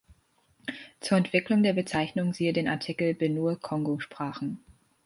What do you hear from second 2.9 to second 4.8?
Benue-Kongo-Sprachen.